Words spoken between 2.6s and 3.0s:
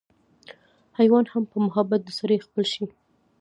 شي